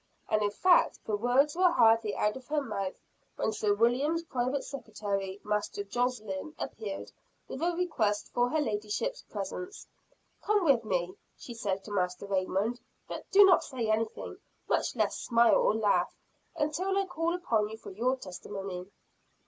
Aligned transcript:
And 0.29 0.41
in 0.41 0.49
fact 0.49 0.97
the 1.05 1.15
words 1.15 1.55
were 1.55 1.69
hardly 1.69 2.15
out 2.15 2.35
of 2.35 2.47
her 2.47 2.63
mouth, 2.63 2.99
when 3.35 3.51
Sir 3.53 3.75
William's 3.75 4.23
private 4.23 4.63
secretary, 4.63 5.39
Master 5.43 5.83
Josslyn, 5.83 6.55
appeared, 6.57 7.11
with 7.47 7.61
a 7.61 7.75
request 7.75 8.33
for 8.33 8.49
her 8.49 8.59
ladyship's 8.59 9.21
presence. 9.21 9.85
"Come 10.41 10.63
with 10.65 10.83
me," 10.83 11.13
said 11.37 11.79
she 11.81 11.83
to 11.83 11.91
Master 11.91 12.25
Raymond; 12.25 12.79
"but 13.07 13.29
do 13.29 13.45
not 13.45 13.63
say 13.63 13.91
anything 13.91 14.37
much 14.67 14.95
less 14.95 15.19
smile 15.19 15.53
or 15.57 15.75
laugh 15.75 16.15
until 16.55 16.97
I 16.97 17.05
call 17.05 17.35
upon 17.35 17.69
you 17.69 17.77
for 17.77 17.91
your 17.91 18.15
testimony." 18.15 18.87